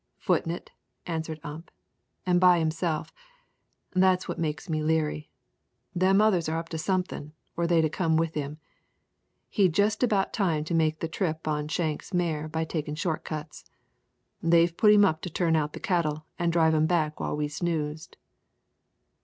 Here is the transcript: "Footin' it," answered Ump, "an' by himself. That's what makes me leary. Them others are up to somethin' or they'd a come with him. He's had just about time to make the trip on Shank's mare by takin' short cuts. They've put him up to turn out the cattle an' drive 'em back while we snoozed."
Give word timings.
"Footin' 0.17 0.49
it," 0.51 0.71
answered 1.05 1.39
Ump, 1.43 1.69
"an' 2.25 2.39
by 2.39 2.57
himself. 2.57 3.13
That's 3.93 4.27
what 4.27 4.39
makes 4.39 4.67
me 4.67 4.81
leary. 4.81 5.29
Them 5.93 6.19
others 6.19 6.49
are 6.49 6.57
up 6.57 6.69
to 6.69 6.79
somethin' 6.79 7.33
or 7.55 7.67
they'd 7.67 7.85
a 7.85 7.89
come 7.91 8.17
with 8.17 8.33
him. 8.33 8.57
He's 9.47 9.65
had 9.67 9.75
just 9.75 10.01
about 10.01 10.33
time 10.33 10.63
to 10.63 10.73
make 10.73 11.01
the 11.01 11.07
trip 11.07 11.47
on 11.47 11.67
Shank's 11.67 12.15
mare 12.15 12.47
by 12.47 12.65
takin' 12.65 12.95
short 12.95 13.23
cuts. 13.23 13.63
They've 14.41 14.75
put 14.75 14.91
him 14.91 15.05
up 15.05 15.21
to 15.21 15.29
turn 15.29 15.55
out 15.55 15.73
the 15.73 15.79
cattle 15.79 16.25
an' 16.39 16.49
drive 16.49 16.73
'em 16.73 16.87
back 16.87 17.19
while 17.19 17.37
we 17.37 17.47
snoozed." 17.47 18.17